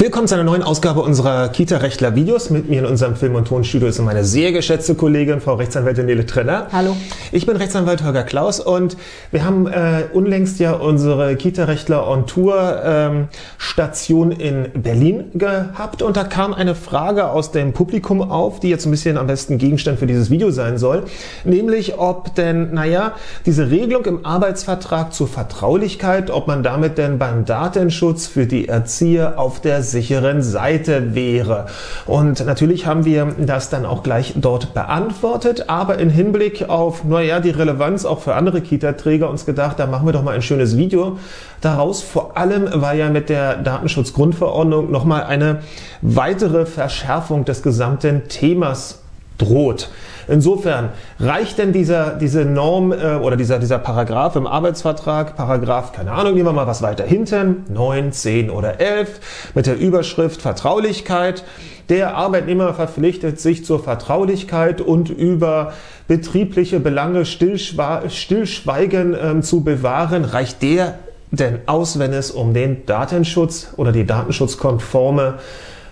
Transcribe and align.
Willkommen 0.00 0.26
zu 0.26 0.34
einer 0.34 0.44
neuen 0.44 0.62
Ausgabe 0.62 1.02
unserer 1.02 1.50
Kita-Rechtler-Videos. 1.50 2.48
Mit 2.48 2.70
mir 2.70 2.78
in 2.78 2.86
unserem 2.86 3.16
Film- 3.16 3.34
und 3.34 3.48
Tonstudio 3.48 3.86
ist 3.86 3.98
meine 3.98 4.24
sehr 4.24 4.50
geschätzte 4.50 4.94
Kollegin, 4.94 5.42
Frau 5.42 5.56
Rechtsanwältin 5.56 6.06
Nele 6.06 6.24
Trenner. 6.24 6.68
Hallo. 6.72 6.96
Ich 7.32 7.44
bin 7.44 7.54
Rechtsanwalt 7.54 8.02
Holger 8.02 8.22
Klaus 8.22 8.60
und 8.60 8.96
wir 9.30 9.44
haben 9.44 9.66
äh, 9.66 10.04
unlängst 10.14 10.58
ja 10.58 10.72
unsere 10.72 11.36
Kita-Rechtler 11.36 12.08
on 12.08 12.26
Tour 12.26 12.80
ähm, 12.82 13.28
Station 13.58 14.32
in 14.32 14.70
Berlin 14.72 15.32
gehabt 15.34 16.00
und 16.00 16.16
da 16.16 16.24
kam 16.24 16.54
eine 16.54 16.74
Frage 16.74 17.28
aus 17.28 17.52
dem 17.52 17.74
Publikum 17.74 18.22
auf, 18.22 18.58
die 18.58 18.70
jetzt 18.70 18.86
ein 18.86 18.90
bisschen 18.92 19.18
am 19.18 19.26
besten 19.26 19.58
Gegenstand 19.58 19.98
für 19.98 20.06
dieses 20.06 20.30
Video 20.30 20.50
sein 20.50 20.78
soll, 20.78 21.04
nämlich 21.44 21.98
ob 21.98 22.34
denn, 22.36 22.72
naja, 22.72 23.12
diese 23.44 23.70
Regelung 23.70 24.06
im 24.06 24.24
Arbeitsvertrag 24.24 25.12
zur 25.12 25.28
Vertraulichkeit, 25.28 26.30
ob 26.30 26.46
man 26.46 26.62
damit 26.62 26.96
denn 26.96 27.18
beim 27.18 27.44
Datenschutz 27.44 28.26
für 28.26 28.46
die 28.46 28.66
Erzieher 28.66 29.38
auf 29.38 29.60
der 29.60 29.82
sicheren 30.00 30.42
Seite 30.42 31.14
wäre. 31.14 31.66
Und 32.06 32.44
natürlich 32.46 32.86
haben 32.86 33.04
wir 33.04 33.34
das 33.38 33.68
dann 33.68 33.84
auch 33.84 34.02
gleich 34.02 34.34
dort 34.36 34.72
beantwortet, 34.72 35.64
aber 35.68 35.98
in 35.98 36.08
Hinblick 36.08 36.68
auf, 36.70 37.04
naja, 37.04 37.40
die 37.40 37.50
Relevanz 37.50 38.06
auch 38.06 38.20
für 38.20 38.34
andere 38.34 38.62
Kita-Träger 38.62 39.28
uns 39.28 39.44
gedacht, 39.44 39.78
da 39.78 39.86
machen 39.86 40.06
wir 40.06 40.12
doch 40.12 40.22
mal 40.22 40.34
ein 40.34 40.42
schönes 40.42 40.76
Video 40.78 41.18
daraus. 41.60 42.02
Vor 42.02 42.36
allem, 42.38 42.68
weil 42.72 42.98
ja 42.98 43.10
mit 43.10 43.28
der 43.28 43.56
Datenschutzgrundverordnung 43.56 44.90
nochmal 44.90 45.24
eine 45.24 45.60
weitere 46.00 46.64
Verschärfung 46.64 47.44
des 47.44 47.62
gesamten 47.62 48.28
Themas 48.28 49.00
droht. 49.36 49.90
Insofern 50.30 50.90
reicht 51.18 51.58
denn 51.58 51.72
dieser, 51.72 52.14
diese 52.14 52.44
Norm 52.44 52.92
äh, 52.92 53.16
oder 53.16 53.36
dieser, 53.36 53.58
dieser 53.58 53.78
Paragraph 53.78 54.36
im 54.36 54.46
Arbeitsvertrag, 54.46 55.34
Paragraph, 55.34 55.90
keine 55.90 56.12
Ahnung, 56.12 56.34
nehmen 56.34 56.46
wir 56.46 56.52
mal 56.52 56.68
was 56.68 56.82
weiter 56.82 57.02
hinten, 57.04 57.64
9, 57.68 58.12
10 58.12 58.48
oder 58.48 58.80
11, 58.80 59.50
mit 59.56 59.66
der 59.66 59.76
Überschrift 59.76 60.40
Vertraulichkeit. 60.40 61.42
Der 61.88 62.14
Arbeitnehmer 62.14 62.72
verpflichtet 62.74 63.40
sich 63.40 63.64
zur 63.64 63.82
Vertraulichkeit 63.82 64.80
und 64.80 65.10
über 65.10 65.72
betriebliche 66.06 66.78
Belange 66.78 67.24
stillschweigen 67.26 69.14
äh, 69.14 69.40
zu 69.40 69.64
bewahren. 69.64 70.24
Reicht 70.24 70.62
der 70.62 71.00
denn 71.32 71.58
aus, 71.66 71.98
wenn 71.98 72.12
es 72.12 72.30
um 72.30 72.54
den 72.54 72.86
Datenschutz 72.86 73.74
oder 73.76 73.90
die 73.90 74.06
datenschutzkonforme 74.06 75.40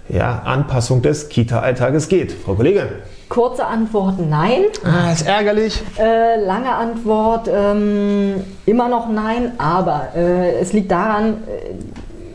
ja, 0.09 0.43
Anpassung 0.45 1.03
des 1.03 1.29
Kita-Alltages 1.29 2.09
geht? 2.09 2.31
Frau 2.31 2.55
Kollegin. 2.55 2.87
Kurze 3.29 3.67
Antwort 3.67 4.15
nein. 4.19 4.65
Ah, 4.85 5.13
ist 5.13 5.27
ärgerlich. 5.27 5.83
Äh, 5.99 6.43
lange 6.45 6.75
Antwort 6.75 7.49
ähm, 7.53 8.43
immer 8.65 8.89
noch 8.89 9.09
nein, 9.09 9.53
aber 9.59 10.09
äh, 10.17 10.59
es 10.61 10.73
liegt 10.73 10.91
daran, 10.91 11.43
äh, 11.47 11.75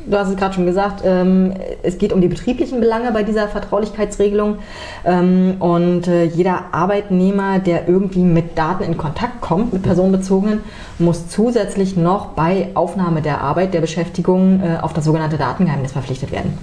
du 0.06 0.18
hast 0.18 0.30
es 0.30 0.36
gerade 0.36 0.54
schon 0.54 0.66
gesagt, 0.66 1.02
ähm, 1.06 1.54
es 1.82 1.98
geht 1.98 2.14
um 2.14 2.22
die 2.22 2.28
betrieblichen 2.28 2.80
Belange 2.80 3.12
bei 3.12 3.24
dieser 3.24 3.48
Vertraulichkeitsregelung. 3.48 4.58
Ähm, 5.06 5.56
und 5.60 6.08
äh, 6.08 6.26
jeder 6.26 6.66
Arbeitnehmer, 6.72 7.60
der 7.60 7.88
irgendwie 7.88 8.24
mit 8.24 8.58
Daten 8.58 8.84
in 8.84 8.98
Kontakt 8.98 9.42
kommt, 9.42 9.74
mit 9.74 9.84
personenbezogenen, 9.84 10.62
muss 11.00 11.28
zusätzlich 11.30 11.98
noch 11.98 12.28
bei 12.28 12.70
Aufnahme 12.74 13.22
der 13.22 13.42
Arbeit, 13.42 13.74
der 13.74 13.82
Beschäftigung 13.82 14.62
äh, 14.62 14.78
auf 14.82 14.94
das 14.94 15.06
sogenannte 15.06 15.38
Datengeheimnis 15.38 15.92
verpflichtet 15.92 16.32
werden. 16.32 16.58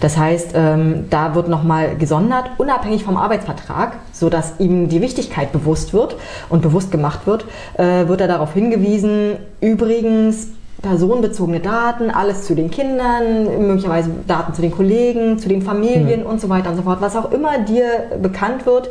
Das 0.00 0.16
heißt, 0.16 0.52
ähm, 0.54 1.04
da 1.10 1.34
wird 1.34 1.48
nochmal 1.48 1.96
gesondert, 1.96 2.50
unabhängig 2.58 3.04
vom 3.04 3.16
Arbeitsvertrag, 3.16 3.96
sodass 4.12 4.54
ihm 4.58 4.88
die 4.88 5.00
Wichtigkeit 5.00 5.52
bewusst 5.52 5.92
wird 5.92 6.16
und 6.48 6.62
bewusst 6.62 6.90
gemacht 6.90 7.26
wird, 7.26 7.44
äh, 7.74 8.08
wird 8.08 8.20
er 8.20 8.28
darauf 8.28 8.52
hingewiesen, 8.54 9.36
übrigens, 9.60 10.48
personenbezogene 10.82 11.60
Daten, 11.60 12.10
alles 12.10 12.44
zu 12.44 12.54
den 12.54 12.70
Kindern, 12.70 13.66
möglicherweise 13.66 14.10
Daten 14.26 14.54
zu 14.54 14.62
den 14.62 14.70
Kollegen, 14.70 15.38
zu 15.38 15.48
den 15.48 15.62
Familien 15.62 16.20
mhm. 16.20 16.26
und 16.26 16.40
so 16.40 16.48
weiter 16.48 16.70
und 16.70 16.76
so 16.76 16.82
fort. 16.82 17.00
Was 17.00 17.16
auch 17.16 17.32
immer 17.32 17.58
dir 17.58 17.86
bekannt 18.22 18.66
wird, 18.66 18.90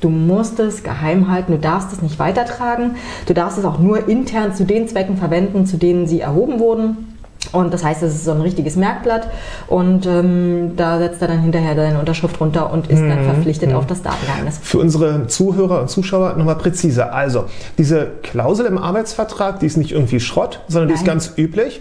du 0.00 0.10
musst 0.10 0.60
es 0.60 0.82
geheim 0.82 1.30
halten, 1.30 1.52
du 1.52 1.58
darfst 1.58 1.92
es 1.92 2.02
nicht 2.02 2.18
weitertragen, 2.18 2.96
du 3.26 3.34
darfst 3.34 3.58
es 3.58 3.64
auch 3.64 3.78
nur 3.78 4.08
intern 4.08 4.54
zu 4.54 4.64
den 4.64 4.86
Zwecken 4.86 5.16
verwenden, 5.16 5.66
zu 5.66 5.76
denen 5.76 6.06
sie 6.06 6.20
erhoben 6.20 6.58
wurden. 6.60 7.13
Und 7.54 7.72
das 7.72 7.84
heißt, 7.84 8.02
es 8.02 8.14
ist 8.14 8.24
so 8.24 8.32
ein 8.32 8.40
richtiges 8.40 8.76
Merkblatt 8.76 9.28
und 9.68 10.06
ähm, 10.06 10.72
da 10.76 10.98
setzt 10.98 11.22
er 11.22 11.28
dann 11.28 11.40
hinterher 11.40 11.74
seine 11.74 11.98
Unterschrift 11.98 12.40
runter 12.40 12.72
und 12.72 12.90
ist 12.90 13.00
mhm. 13.00 13.08
dann 13.08 13.24
verpflichtet 13.24 13.70
mhm. 13.70 13.76
auf 13.76 13.86
das 13.86 14.02
Datengeheimnis. 14.02 14.58
Für 14.62 14.78
unsere 14.78 15.26
Zuhörer 15.26 15.82
und 15.82 15.90
Zuschauer 15.90 16.34
nochmal 16.36 16.56
präziser. 16.56 17.14
Also, 17.14 17.44
diese 17.78 18.08
Klausel 18.22 18.66
im 18.66 18.78
Arbeitsvertrag, 18.78 19.60
die 19.60 19.66
ist 19.66 19.76
nicht 19.76 19.92
irgendwie 19.92 20.20
Schrott, 20.20 20.60
sondern 20.68 20.88
Nein. 20.88 20.96
die 20.96 21.00
ist 21.00 21.06
ganz 21.06 21.32
üblich. 21.36 21.80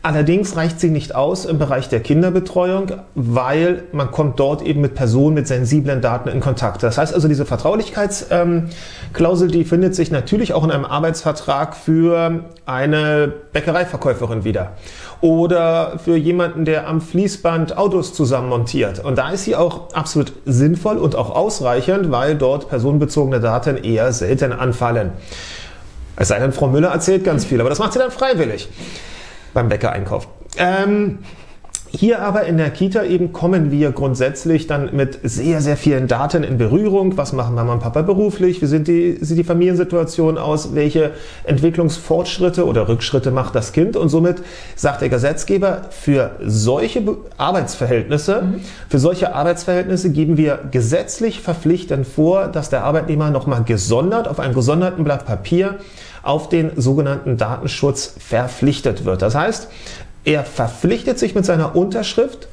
Allerdings 0.00 0.54
reicht 0.54 0.78
sie 0.78 0.90
nicht 0.90 1.16
aus 1.16 1.44
im 1.44 1.58
Bereich 1.58 1.88
der 1.88 1.98
Kinderbetreuung, 1.98 2.92
weil 3.16 3.82
man 3.90 4.12
kommt 4.12 4.38
dort 4.38 4.62
eben 4.62 4.80
mit 4.80 4.94
Personen 4.94 5.34
mit 5.34 5.48
sensiblen 5.48 6.00
Daten 6.00 6.28
in 6.28 6.38
Kontakt. 6.38 6.84
Das 6.84 6.98
heißt 6.98 7.12
also, 7.12 7.26
diese 7.26 7.44
Vertraulichkeitsklausel, 7.44 9.48
die 9.48 9.64
findet 9.64 9.96
sich 9.96 10.12
natürlich 10.12 10.54
auch 10.54 10.62
in 10.62 10.70
einem 10.70 10.84
Arbeitsvertrag 10.84 11.74
für 11.74 12.44
eine 12.64 13.32
Bäckereiverkäuferin 13.52 14.44
wieder 14.44 14.74
oder 15.20 15.98
für 15.98 16.16
jemanden, 16.16 16.64
der 16.64 16.86
am 16.86 17.00
Fließband 17.00 17.76
Autos 17.76 18.14
zusammenmontiert. 18.14 19.04
Und 19.04 19.18
da 19.18 19.30
ist 19.30 19.46
sie 19.46 19.56
auch 19.56 19.92
absolut 19.94 20.32
sinnvoll 20.46 20.98
und 20.98 21.16
auch 21.16 21.30
ausreichend, 21.30 22.12
weil 22.12 22.36
dort 22.36 22.68
personenbezogene 22.68 23.40
Daten 23.40 23.76
eher 23.76 24.12
selten 24.12 24.52
anfallen. 24.52 25.10
Es 26.14 26.28
sei 26.28 26.38
denn, 26.38 26.52
Frau 26.52 26.68
Müller 26.68 26.90
erzählt 26.90 27.24
ganz 27.24 27.44
viel, 27.44 27.60
aber 27.60 27.68
das 27.68 27.80
macht 27.80 27.94
sie 27.94 27.98
dann 27.98 28.12
freiwillig 28.12 28.68
beim 29.58 29.68
Bäcker-Einkauf. 29.68 30.28
Ähm, 30.56 31.18
hier 31.90 32.22
aber 32.22 32.44
in 32.44 32.58
der 32.58 32.70
Kita 32.70 33.04
eben 33.04 33.32
kommen 33.32 33.70
wir 33.70 33.92
grundsätzlich 33.92 34.66
dann 34.66 34.94
mit 34.94 35.18
sehr, 35.22 35.60
sehr 35.60 35.76
vielen 35.76 36.06
Daten 36.06 36.42
in 36.42 36.58
Berührung. 36.58 37.16
Was 37.16 37.32
machen 37.32 37.54
Mama 37.54 37.72
und 37.72 37.80
Papa 37.80 38.02
beruflich? 38.02 38.60
Wie 38.60 38.66
sind 38.66 38.88
die, 38.88 39.16
sieht 39.20 39.38
die 39.38 39.44
Familiensituation 39.44 40.36
aus? 40.36 40.74
Welche 40.74 41.12
Entwicklungsfortschritte 41.44 42.66
oder 42.66 42.88
Rückschritte 42.88 43.30
macht 43.30 43.54
das 43.54 43.72
Kind? 43.72 43.96
Und 43.96 44.10
somit 44.10 44.42
sagt 44.76 45.00
der 45.00 45.08
Gesetzgeber, 45.08 45.82
für 45.90 46.32
solche 46.44 47.02
Arbeitsverhältnisse, 47.38 48.42
mhm. 48.42 48.60
für 48.88 48.98
solche 48.98 49.34
Arbeitsverhältnisse 49.34 50.10
geben 50.10 50.36
wir 50.36 50.58
gesetzlich 50.70 51.40
verpflichtend 51.40 52.06
vor, 52.06 52.48
dass 52.48 52.68
der 52.68 52.84
Arbeitnehmer 52.84 53.30
nochmal 53.30 53.64
gesondert 53.64 54.28
auf 54.28 54.40
einem 54.40 54.54
gesonderten 54.54 55.04
Blatt 55.04 55.24
Papier 55.24 55.78
auf 56.22 56.48
den 56.48 56.72
sogenannten 56.76 57.36
Datenschutz 57.36 58.14
verpflichtet 58.18 59.04
wird. 59.04 59.22
Das 59.22 59.34
heißt, 59.34 59.68
er 60.24 60.44
verpflichtet 60.44 61.18
sich 61.18 61.34
mit 61.34 61.44
seiner 61.44 61.76
Unterschrift, 61.76 62.48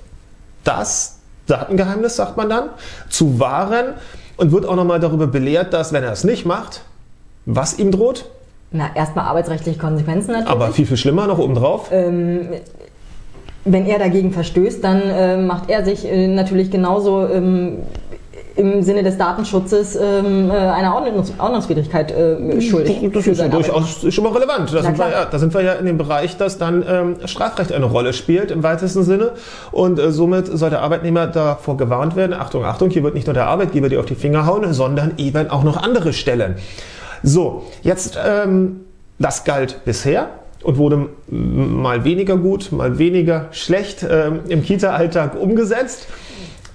das 0.64 1.20
Datengeheimnis, 1.48 2.16
sagt 2.16 2.38
man 2.38 2.50
dann, 2.50 2.70
zu 3.10 3.40
wahren 3.40 3.94
und 4.38 4.52
wird 4.52 4.66
auch 4.66 4.76
nochmal 4.76 5.00
darüber 5.00 5.28
belehrt, 5.28 5.74
dass, 5.74 5.94
wenn 5.94 6.04
er 6.04 6.12
es 6.12 6.24
nicht 6.24 6.46
macht, 6.46 6.82
was 7.46 7.78
ihm 7.78 7.92
droht? 7.92 8.26
Na, 8.72 8.90
erstmal 8.96 9.26
arbeitsrechtliche 9.26 9.78
Konsequenzen 9.78 10.32
natürlich. 10.32 10.50
Aber 10.50 10.72
viel, 10.72 10.86
viel 10.86 10.98
schlimmer 10.98 11.28
noch 11.28 11.38
obendrauf. 11.38 11.90
Ähm, 11.92 12.50
wenn 13.64 13.86
er 13.86 14.00
dagegen 14.00 14.32
verstößt, 14.32 14.84
dann 14.84 15.02
äh, 15.02 15.38
macht 15.38 15.70
er 15.70 15.84
sich 15.86 16.06
äh, 16.06 16.28
natürlich 16.28 16.72
genauso 16.72 17.28
ähm, 17.28 17.80
im 18.56 18.82
Sinne 18.84 19.04
des 19.04 19.18
Datenschutzes 19.18 19.96
ähm, 19.96 20.50
äh, 20.50 20.54
einer 20.54 20.96
Ordnungs 20.96 21.34
Ordnungswidrigkeit 21.38 22.12
äh, 22.12 22.62
schuldig. 22.62 22.98
Das 23.14 23.28
ist 23.28 23.40
ja 23.40 23.48
durchaus 23.48 24.14
schon 24.14 24.24
mal 24.24 24.34
relevant. 24.34 24.74
Da 24.74 24.82
sind, 24.82 24.98
wir, 24.98 25.10
ja, 25.10 25.26
da 25.26 25.40
sind 25.40 25.54
wir 25.54 25.62
ja 25.62 25.74
in 25.74 25.86
dem 25.86 25.98
Bereich, 25.98 26.38
dass 26.38 26.58
dann 26.58 26.84
ähm, 26.88 27.16
Strafrecht 27.26 27.72
eine 27.72 27.86
Rolle 27.86 28.14
spielt 28.14 28.52
im 28.52 28.64
weitesten 28.64 29.04
Sinne. 29.04 29.32
Und 29.72 30.00
äh, 30.00 30.12
somit 30.12 30.48
soll 30.48 30.70
der 30.70 30.82
Arbeitnehmer 30.82 31.28
davor 31.28 31.78
gewarnt 31.78 32.16
werden, 32.16 32.34
Achtung, 32.34 32.64
Achtung, 32.64 32.90
hier 32.90 33.04
wird 33.04 33.14
nicht 33.14 33.28
nur 33.28 33.34
der 33.34 33.48
Arbeitgeber 33.48 33.90
dir 33.90 34.00
auf 34.00 34.06
die 34.06 34.16
Finger 34.16 34.46
hauen, 34.46 34.74
sondern 34.74 35.14
eben 35.18 35.50
auch 35.50 35.64
noch 35.64 35.78
andere 35.78 36.14
Stellen. 36.14 36.56
So, 37.24 37.64
jetzt, 37.84 38.18
ähm, 38.26 38.82
das 39.20 39.44
galt 39.44 39.84
bisher 39.86 40.30
und 40.64 40.78
wurde 40.78 41.10
mal 41.30 42.04
weniger 42.04 42.38
gut, 42.38 42.72
mal 42.72 42.98
weniger 42.98 43.48
schlecht 43.52 44.06
ähm, 44.10 44.42
im 44.48 44.64
Kita-Alltag 44.64 45.40
umgesetzt. 45.40 46.08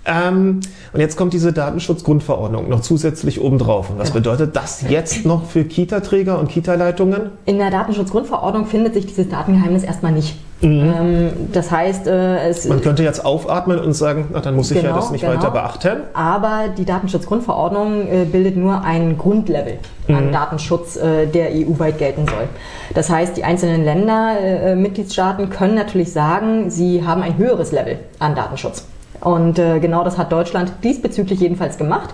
Ähm, 0.07 0.61
und 0.93 1.01
jetzt 1.01 1.17
kommt 1.17 1.35
diese 1.35 1.53
Datenschutzgrundverordnung 1.53 2.69
noch 2.69 2.81
zusätzlich 2.81 3.41
obendrauf. 3.41 3.91
Und 3.91 3.99
was 3.99 4.13
bedeutet 4.13 4.57
das 4.57 4.83
jetzt 4.89 5.27
noch 5.27 5.45
für 5.45 5.65
Kita-Träger 5.65 6.39
und 6.39 6.49
Kita-Leitungen? 6.49 7.31
In 7.45 7.59
der 7.59 7.71
Datenschutzgrundverordnung 7.71 8.67
findet 8.67 8.95
sich 8.95 9.07
dieses 9.07 9.29
Datengeheimnis 9.29 9.85
erstmal 9.85 10.13
nicht. 10.13 10.37
Mhm. 10.63 10.95
Ähm, 10.99 11.31
das 11.53 11.71
heißt, 11.71 12.07
äh, 12.07 12.49
es 12.49 12.67
man 12.67 12.81
könnte 12.81 13.03
jetzt 13.03 13.25
aufatmen 13.25 13.79
und 13.79 13.95
sagen, 13.95 14.29
ach, 14.35 14.43
dann 14.43 14.57
muss 14.57 14.71
ich 14.71 14.79
genau, 14.79 14.91
ja 14.91 14.97
das 14.97 15.11
nicht 15.11 15.23
genau. 15.23 15.35
weiter 15.35 15.51
beachten. 15.51 16.03
Aber 16.13 16.65
die 16.77 16.85
Datenschutzgrundverordnung 16.85 18.07
äh, 18.07 18.25
bildet 18.25 18.57
nur 18.57 18.83
ein 18.83 19.17
Grundlevel 19.17 19.79
mhm. 20.09 20.15
an 20.15 20.33
Datenschutz, 20.33 20.97
äh, 20.97 21.27
der 21.27 21.51
EU-weit 21.53 21.99
gelten 21.99 22.27
soll. 22.27 22.49
Das 22.95 23.09
heißt, 23.11 23.37
die 23.37 23.45
einzelnen 23.45 23.85
Länder, 23.85 24.37
äh, 24.41 24.77
Mitgliedstaaten 24.77 25.51
können 25.51 25.75
natürlich 25.75 26.13
sagen, 26.13 26.71
sie 26.71 27.07
haben 27.07 27.23
ein 27.23 27.39
höheres 27.39 27.73
Level 27.73 27.99
an 28.19 28.35
Datenschutz. 28.35 28.85
Und 29.21 29.59
äh, 29.59 29.79
genau 29.81 30.05
das 30.05 30.19
hat 30.19 30.33
Deutschland 30.33 30.73
diesbezüglich 30.83 31.41
jedenfalls 31.41 31.77
gemacht 31.77 32.11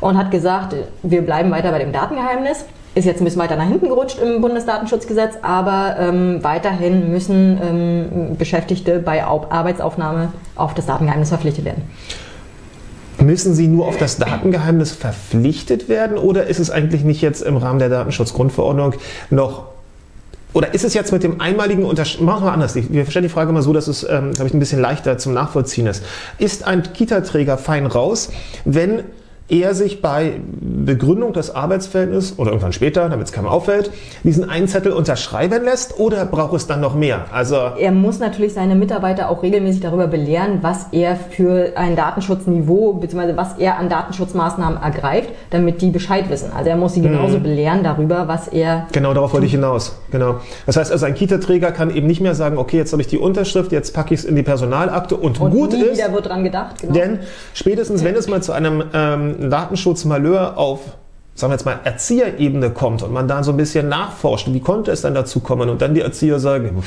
und 0.00 0.16
hat 0.16 0.30
gesagt, 0.30 0.74
wir 1.02 1.22
bleiben 1.22 1.50
weiter 1.50 1.70
bei 1.70 1.78
dem 1.78 1.92
Datengeheimnis. 1.92 2.64
ist 2.94 3.04
jetzt 3.04 3.20
ein 3.20 3.24
bisschen 3.24 3.40
weiter 3.40 3.56
nach 3.56 3.68
hinten 3.68 3.88
gerutscht 3.88 4.18
im 4.20 4.40
Bundesdatenschutzgesetz, 4.40 5.34
aber 5.42 5.96
ähm, 6.00 6.42
weiterhin 6.42 7.12
müssen 7.12 7.60
ähm, 7.62 8.36
Beschäftigte 8.36 8.98
bei 8.98 9.24
Arbeitsaufnahme 9.24 10.32
auf 10.56 10.74
das 10.74 10.86
Datengeheimnis 10.86 11.28
verpflichtet 11.28 11.64
werden. 11.64 11.82
Müssen 13.20 13.54
sie 13.54 13.66
nur 13.66 13.86
auf 13.86 13.96
das 13.96 14.16
Datengeheimnis 14.16 14.92
verpflichtet 14.92 15.88
werden 15.88 16.16
oder 16.16 16.46
ist 16.46 16.60
es 16.60 16.70
eigentlich 16.70 17.02
nicht 17.04 17.20
jetzt 17.20 17.42
im 17.42 17.56
Rahmen 17.56 17.78
der 17.78 17.88
Datenschutzgrundverordnung 17.88 18.94
noch 19.30 19.64
oder 20.52 20.72
ist 20.74 20.84
es 20.84 20.94
jetzt 20.94 21.12
mit 21.12 21.22
dem 21.22 21.40
einmaligen 21.40 21.84
Unterschied, 21.84 22.20
machen 22.20 22.44
wir 22.44 22.52
anders, 22.52 22.74
wir 22.74 23.06
stellen 23.06 23.24
die 23.24 23.28
Frage 23.28 23.52
mal 23.52 23.62
so, 23.62 23.72
dass 23.72 23.86
es, 23.86 24.02
ähm, 24.04 24.32
glaube 24.32 24.48
ich, 24.48 24.54
ein 24.54 24.58
bisschen 24.58 24.80
leichter 24.80 25.18
zum 25.18 25.34
Nachvollziehen 25.34 25.86
ist. 25.86 26.02
Ist 26.38 26.66
ein 26.66 26.82
Kita-Träger 26.92 27.58
fein 27.58 27.86
raus, 27.86 28.30
wenn 28.64 29.04
er 29.48 29.74
sich 29.74 30.02
bei 30.02 30.40
Begründung 30.60 31.32
des 31.32 31.54
Arbeitsverhältnisses 31.54 32.38
oder 32.38 32.50
irgendwann 32.50 32.72
später, 32.72 33.08
damit 33.08 33.26
es 33.26 33.32
keinem 33.32 33.46
auffällt, 33.46 33.90
diesen 34.22 34.48
einen 34.48 34.68
Zettel 34.68 34.92
unterschreiben 34.92 35.64
lässt 35.64 35.98
oder 35.98 36.26
braucht 36.26 36.54
es 36.54 36.66
dann 36.66 36.80
noch 36.80 36.94
mehr? 36.94 37.26
Also 37.32 37.56
er 37.78 37.92
muss 37.92 38.18
natürlich 38.18 38.52
seine 38.52 38.74
Mitarbeiter 38.74 39.30
auch 39.30 39.42
regelmäßig 39.42 39.80
darüber 39.80 40.06
belehren, 40.06 40.58
was 40.62 40.88
er 40.92 41.16
für 41.16 41.72
ein 41.76 41.96
Datenschutzniveau 41.96 42.94
bzw. 42.94 43.36
was 43.36 43.58
er 43.58 43.78
an 43.78 43.88
Datenschutzmaßnahmen 43.88 44.82
ergreift, 44.82 45.30
damit 45.50 45.80
die 45.80 45.90
Bescheid 45.90 46.28
wissen. 46.28 46.50
Also 46.54 46.68
er 46.70 46.76
muss 46.76 46.94
sie 46.94 47.00
genauso 47.00 47.38
mhm. 47.38 47.42
belehren 47.42 47.82
darüber, 47.82 48.28
was 48.28 48.48
er. 48.48 48.86
Genau, 48.92 49.14
darauf 49.14 49.32
wollte 49.32 49.46
ich 49.46 49.52
hinaus. 49.52 49.96
Genau. 50.10 50.36
Das 50.66 50.76
heißt 50.76 50.92
also, 50.92 51.06
ein 51.06 51.14
Kita-Träger 51.14 51.72
kann 51.72 51.94
eben 51.94 52.06
nicht 52.06 52.20
mehr 52.20 52.34
sagen, 52.34 52.58
okay, 52.58 52.76
jetzt 52.76 52.92
habe 52.92 53.02
ich 53.02 53.08
die 53.08 53.18
Unterschrift, 53.18 53.72
jetzt 53.72 53.94
packe 53.94 54.12
ich 54.12 54.20
es 54.20 54.26
in 54.26 54.36
die 54.36 54.42
Personalakte 54.42 55.16
und, 55.16 55.40
und 55.40 55.50
gut 55.50 55.72
nie 55.72 55.82
ist. 55.82 55.98
Wieder 55.98 56.12
wird 56.12 56.26
dran 56.26 56.44
gedacht. 56.44 56.80
Genau. 56.80 56.92
Denn 56.92 57.18
spätestens, 57.54 58.04
wenn 58.04 58.14
es 58.14 58.28
mal 58.28 58.42
zu 58.42 58.52
einem 58.52 58.84
ähm, 58.92 59.37
Datenschutzmalheur 59.38 60.58
auf 60.58 60.80
sagen 61.38 61.52
wir 61.52 61.54
jetzt 61.54 61.64
mal, 61.64 61.78
Erzieherebene 61.84 62.70
kommt 62.70 63.04
und 63.04 63.12
man 63.12 63.28
da 63.28 63.44
so 63.44 63.52
ein 63.52 63.56
bisschen 63.56 63.88
nachforscht, 63.88 64.48
wie 64.52 64.58
konnte 64.58 64.90
es 64.90 65.02
dann 65.02 65.14
dazu 65.14 65.38
kommen? 65.38 65.68
Und 65.68 65.80
dann 65.80 65.94
die 65.94 66.00
Erzieher 66.00 66.40
sagen, 66.40 66.82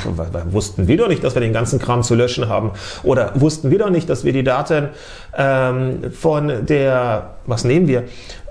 wussten 0.52 0.88
wir 0.90 0.98
doch 0.98 1.08
nicht, 1.08 1.24
dass 1.24 1.36
wir 1.36 1.42
den 1.42 1.54
ganzen 1.54 1.80
Kram 1.80 2.04
zu 2.04 2.16
löschen 2.16 2.50
haben. 2.50 2.72
Oder 3.04 3.32
wussten 3.36 3.72
wir 3.72 3.80
doch 3.80 3.90
nicht, 3.90 4.10
dass 4.10 4.26
wir 4.26 4.34
die 4.34 4.44
Daten 4.44 4.90
ähm, 5.38 6.12
von 6.12 6.66
der, 6.66 7.36
was 7.46 7.64
nehmen 7.64 7.88
wir, 7.88 8.04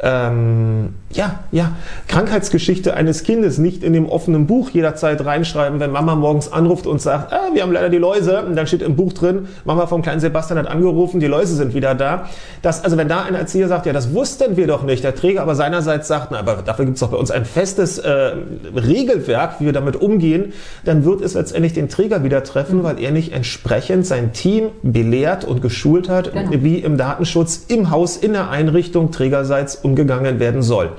ähm, 0.02 0.94
ja, 1.12 1.40
ja, 1.52 1.72
Krankheitsgeschichte 2.08 2.94
eines 2.94 3.22
Kindes 3.22 3.58
nicht 3.58 3.82
in 3.82 3.92
dem 3.92 4.08
offenen 4.08 4.46
Buch 4.46 4.70
jederzeit 4.70 5.24
reinschreiben, 5.24 5.78
wenn 5.78 5.90
Mama 5.90 6.14
morgens 6.14 6.50
anruft 6.50 6.86
und 6.86 7.02
sagt, 7.02 7.32
ah, 7.32 7.48
wir 7.52 7.62
haben 7.62 7.72
leider 7.72 7.90
die 7.90 7.98
Läuse, 7.98 8.42
und 8.42 8.56
dann 8.56 8.66
steht 8.66 8.80
im 8.80 8.96
Buch 8.96 9.12
drin, 9.12 9.48
Mama 9.64 9.86
vom 9.86 10.00
kleinen 10.02 10.20
Sebastian 10.20 10.58
hat 10.58 10.68
angerufen, 10.68 11.20
die 11.20 11.26
Läuse 11.26 11.54
sind 11.54 11.74
wieder 11.74 11.94
da. 11.94 12.28
Das, 12.62 12.82
also 12.82 12.96
wenn 12.96 13.08
da 13.08 13.22
ein 13.22 13.34
Erzieher 13.34 13.68
sagt, 13.68 13.86
ja, 13.86 13.92
das 13.92 14.14
wussten 14.14 14.56
wir 14.56 14.66
doch 14.66 14.84
nicht, 14.84 15.04
der 15.04 15.14
Träger 15.14 15.42
aber 15.42 15.54
seinerseits 15.54 16.08
sagt, 16.08 16.28
na, 16.30 16.38
aber 16.38 16.62
dafür 16.64 16.86
gibt 16.86 16.96
es 16.96 17.00
doch 17.00 17.10
bei 17.10 17.18
uns 17.18 17.30
ein 17.30 17.44
festes 17.44 17.98
äh, 17.98 18.32
Regelwerk, 18.74 19.60
wie 19.60 19.66
wir 19.66 19.72
damit 19.72 19.96
umgehen, 19.96 20.52
dann 20.84 21.04
wird 21.04 21.20
es 21.20 21.34
letztendlich 21.34 21.74
den 21.74 21.88
Träger 21.88 22.24
wieder 22.24 22.42
treffen, 22.42 22.84
weil 22.84 23.00
er 23.00 23.10
nicht 23.10 23.32
entsprechend 23.32 24.06
sein 24.06 24.32
Team 24.32 24.68
belehrt 24.82 25.44
und 25.44 25.60
geschult 25.60 26.08
hat, 26.08 26.32
genau. 26.32 26.50
wie 26.52 26.78
im 26.78 26.96
Datenschutz 26.96 27.66
im 27.68 27.90
Haus, 27.90 28.16
in 28.16 28.32
der 28.32 28.48
Einrichtung 28.48 28.79
trägerseits 29.12 29.76
umgegangen 29.76 30.40
werden 30.40 30.62
soll. 30.62 30.90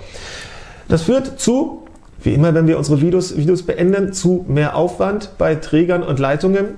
Das 0.87 1.03
führt 1.03 1.39
zu, 1.39 1.83
wie 2.23 2.33
immer, 2.33 2.53
wenn 2.53 2.67
wir 2.67 2.77
unsere 2.77 3.01
Videos, 3.01 3.37
Videos 3.37 3.63
beenden, 3.63 4.13
zu 4.13 4.45
mehr 4.47 4.75
Aufwand 4.75 5.31
bei 5.37 5.55
Trägern 5.55 6.03
und 6.03 6.19
Leitungen. 6.19 6.75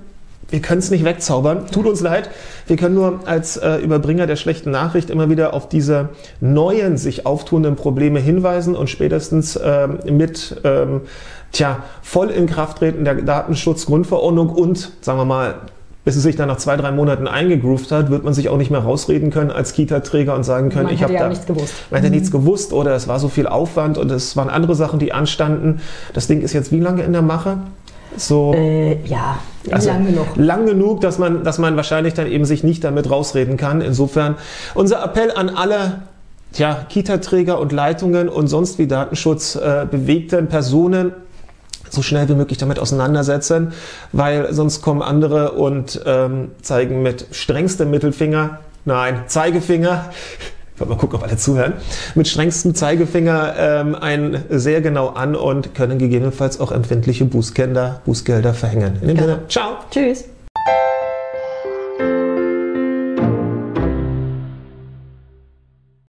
Wir 0.49 0.61
können 0.61 0.79
es 0.79 0.91
nicht 0.91 1.03
wegzaubern, 1.03 1.65
tut 1.71 1.87
uns 1.87 2.01
leid. 2.01 2.29
Wir 2.67 2.75
können 2.75 2.93
nur 2.93 3.21
als 3.25 3.57
äh, 3.57 3.77
Überbringer 3.77 4.27
der 4.27 4.35
schlechten 4.35 4.69
Nachricht 4.71 5.09
immer 5.09 5.29
wieder 5.29 5.53
auf 5.53 5.67
diese 5.67 6.09
neuen, 6.41 6.97
sich 6.97 7.25
auftuenden 7.25 7.75
Probleme 7.75 8.19
hinweisen 8.19 8.75
und 8.75 8.89
spätestens 8.89 9.59
ähm, 9.61 9.99
mit 10.11 10.61
ähm, 10.63 11.01
tja, 11.51 11.83
voll 12.01 12.29
in 12.29 12.45
Kraft 12.45 12.79
treten 12.79 13.03
der 13.03 13.15
Datenschutzgrundverordnung 13.15 14.49
und, 14.49 14.91
sagen 15.01 15.17
wir 15.17 15.25
mal, 15.25 15.55
bis 16.05 16.15
es 16.15 16.23
sich 16.23 16.35
dann 16.35 16.49
nach 16.49 16.57
zwei, 16.57 16.75
drei 16.75 16.91
Monaten 16.91 17.27
eingegroovt 17.27 17.91
hat, 17.91 18.09
wird 18.09 18.23
man 18.23 18.33
sich 18.33 18.49
auch 18.49 18.57
nicht 18.57 18.71
mehr 18.71 18.81
rausreden 18.81 19.31
können 19.31 19.51
als 19.51 19.73
Kita-Träger 19.73 20.35
und 20.35 20.43
sagen 20.43 20.69
können, 20.69 20.85
man 20.85 20.93
ich 20.93 21.03
habe 21.03 21.13
ja 21.13 21.21
da 21.21 21.29
nichts 21.29 21.45
gewusst. 21.45 21.73
Man 21.89 22.01
hätte 22.01 22.09
mhm. 22.11 22.15
nichts 22.17 22.31
gewusst 22.31 22.73
oder 22.73 22.93
es 22.93 23.07
war 23.07 23.19
so 23.19 23.29
viel 23.29 23.47
Aufwand 23.47 23.97
und 23.97 24.11
es 24.11 24.35
waren 24.35 24.49
andere 24.49 24.75
Sachen, 24.75 24.99
die 24.99 25.13
anstanden. 25.13 25.81
Das 26.13 26.27
Ding 26.27 26.41
ist 26.41 26.53
jetzt 26.53 26.71
wie 26.71 26.79
lange 26.79 27.03
in 27.03 27.13
der 27.13 27.21
Mache? 27.21 27.57
So, 28.17 28.53
äh, 28.53 29.01
ja, 29.05 29.39
also 29.71 29.89
lang 29.89 30.05
genug. 30.05 30.27
Lang 30.35 30.65
genug, 30.65 31.01
dass 31.01 31.17
man, 31.17 31.43
dass 31.43 31.57
man 31.57 31.75
wahrscheinlich 31.75 32.13
dann 32.13 32.27
eben 32.27 32.45
sich 32.45 32.63
nicht 32.63 32.83
damit 32.83 33.09
rausreden 33.09 33.57
kann. 33.57 33.81
Insofern 33.81 34.35
unser 34.75 35.03
Appell 35.03 35.31
an 35.31 35.49
alle 35.49 36.01
ja, 36.53 36.85
Kita-Träger 36.87 37.59
und 37.59 37.71
Leitungen 37.71 38.29
und 38.29 38.47
sonst 38.47 38.77
wie 38.77 38.87
Datenschutz 38.87 39.55
äh, 39.55 39.85
Personen, 39.85 41.13
so 41.93 42.01
schnell 42.01 42.27
wie 42.29 42.35
möglich 42.35 42.57
damit 42.57 42.79
auseinandersetzen, 42.79 43.73
weil 44.11 44.53
sonst 44.53 44.81
kommen 44.81 45.01
andere 45.01 45.51
und 45.51 46.01
ähm, 46.05 46.51
zeigen 46.61 47.01
mit 47.01 47.27
strengstem 47.31 47.89
Mittelfinger, 47.89 48.59
nein, 48.85 49.23
Zeigefinger, 49.27 50.11
ich 50.73 50.79
wollte 50.79 50.93
mal 50.93 50.99
gucken, 50.99 51.17
ob 51.19 51.23
alle 51.23 51.37
zuhören, 51.37 51.73
mit 52.15 52.27
strengstem 52.27 52.73
Zeigefinger 52.73 53.53
ähm, 53.57 53.95
einen 53.95 54.43
sehr 54.49 54.81
genau 54.81 55.09
an 55.09 55.35
und 55.35 55.75
können 55.75 55.99
gegebenenfalls 55.99 56.59
auch 56.59 56.71
empfindliche 56.71 57.25
Bußgelder, 57.25 58.01
Bußgelder 58.05 58.53
verhängen. 58.53 58.97
In 59.01 59.09
dem 59.09 59.17
ja. 59.17 59.23
Sinne, 59.23 59.39
ciao. 59.47 59.75
Tschüss. 59.91 60.25